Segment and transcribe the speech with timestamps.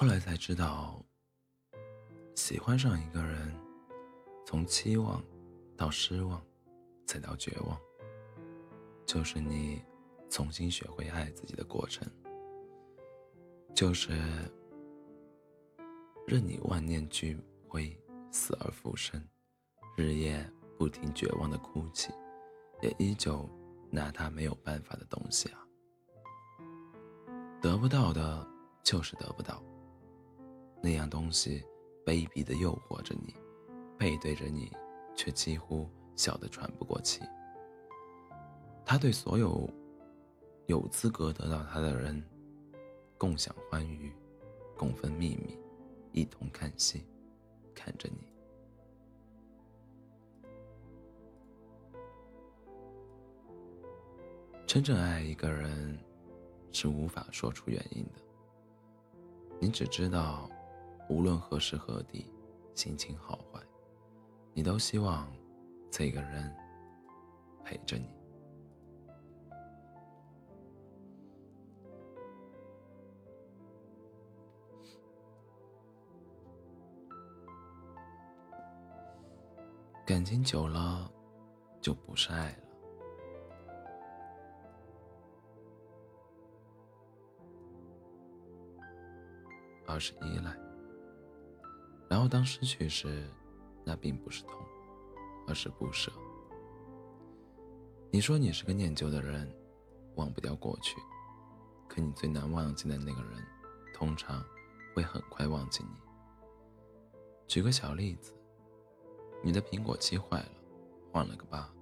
[0.00, 1.04] 后来才知道，
[2.36, 3.52] 喜欢上一个人，
[4.46, 5.20] 从期望
[5.76, 6.40] 到失望，
[7.04, 7.76] 再到绝望，
[9.04, 9.82] 就是你
[10.30, 12.08] 重新学会爱自己的过程。
[13.74, 14.12] 就是
[16.28, 17.36] 任你万念俱
[17.66, 17.92] 灰，
[18.30, 19.20] 死而复生，
[19.96, 22.12] 日夜不停绝望的哭泣，
[22.82, 23.50] 也依旧
[23.90, 25.66] 拿他没有办法的东西啊！
[27.60, 28.46] 得不到的，
[28.84, 29.60] 就是得不到。
[30.82, 31.64] 那样东西，
[32.04, 33.34] 卑鄙的诱惑着你，
[33.98, 34.70] 背对着你，
[35.14, 37.20] 却几乎笑得喘不过气。
[38.84, 39.68] 他对所有
[40.66, 42.22] 有资格得到他的人。
[43.20, 44.12] 共享欢愉，
[44.76, 45.58] 共分秘密，
[46.12, 47.04] 一同看戏，
[47.74, 48.28] 看着你。
[54.64, 55.98] 真正爱一个人，
[56.70, 58.20] 是无法说出原因的。
[59.58, 60.48] 你只知道，
[61.08, 62.32] 无论何时何地，
[62.74, 63.60] 心情好坏，
[64.52, 65.26] 你都希望
[65.90, 66.54] 这个人
[67.64, 68.06] 陪着你。
[80.06, 81.10] 感情久了，
[81.80, 82.58] 就不是爱了，
[89.86, 90.67] 而是依赖。
[92.08, 93.28] 然后当失去时，
[93.84, 94.54] 那并不是痛，
[95.46, 96.10] 而是不舍。
[98.10, 99.48] 你说你是个念旧的人，
[100.16, 100.96] 忘不掉过去，
[101.86, 103.44] 可你最难忘记的那个人，
[103.92, 104.44] 通常
[104.94, 105.90] 会很快忘记你。
[107.46, 108.34] 举个小例子。
[109.40, 110.48] 你的苹果漆坏了，
[111.12, 111.72] 换了个疤，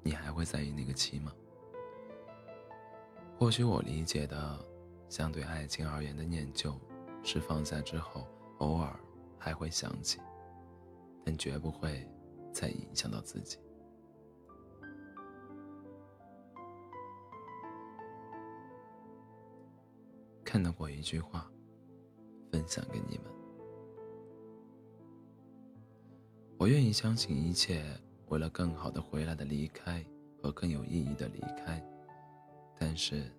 [0.00, 1.32] 你还会在意那个漆吗？
[3.36, 4.64] 或许我理解的，
[5.08, 6.72] 相对爱情而言的念旧，
[7.24, 8.96] 是放下之后偶尔
[9.44, 10.18] 还会想起，
[11.22, 12.10] 但绝不会
[12.50, 13.58] 再影响到自己。
[20.42, 21.46] 看到过一句话，
[22.50, 23.26] 分享给你们。
[26.56, 27.84] 我愿意相信一切，
[28.28, 30.02] 为了更好的回来的离开
[30.40, 31.84] 和更有意义的离开。
[32.78, 33.30] 但是，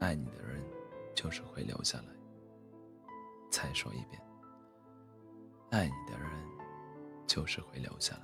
[0.00, 0.62] 爱你的人
[1.14, 2.08] 就是会留下来。
[3.50, 4.20] 再说一遍，
[5.70, 6.28] 爱你的人
[7.26, 8.22] 就是会留下来。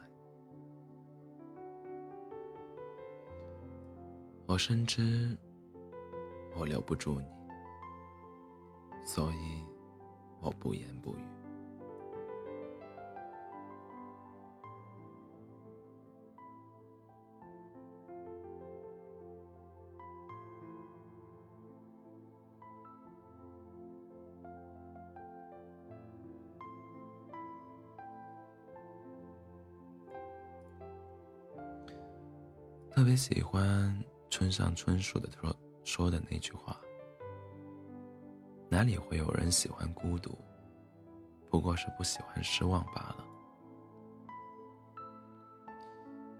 [4.46, 5.36] 我深知
[6.56, 7.26] 我留不住你，
[9.04, 9.64] 所以
[10.40, 11.20] 我不言不语。
[32.96, 33.94] 特别喜欢
[34.30, 36.80] 村上春树的说说的那句话
[38.70, 40.34] ：“哪里会有人喜欢孤独？
[41.50, 43.24] 不过是不喜欢失望罢了。”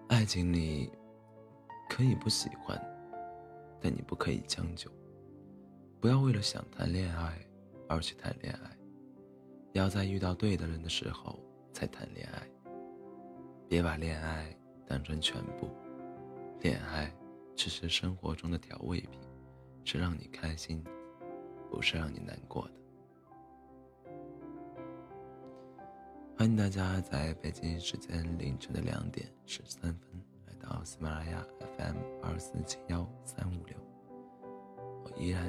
[0.09, 0.91] 爱情里
[1.91, 2.83] 可以不喜欢，
[3.79, 4.91] 但你不可以将就。
[6.01, 7.39] 不要为了想谈恋爱
[7.87, 8.71] 而去谈恋爱，
[9.73, 11.39] 要在遇到对的人的时候
[11.75, 12.49] 才谈恋爱。
[13.69, 15.69] 别把恋爱当成全部。
[16.61, 17.13] 恋爱
[17.55, 19.21] 只是生活中的调味品，
[19.85, 20.83] 是让你开心，
[21.71, 22.75] 不是让你难过的。
[26.37, 31.47] 欢迎大家在北京时间凌晨的两点十三分来到喜马拉雅
[31.79, 33.77] FM 二四七幺三五六，
[35.05, 35.47] 我依然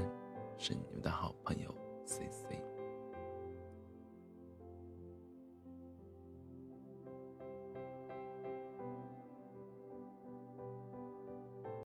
[0.58, 1.74] 是你们的好朋友
[2.06, 2.77] C C。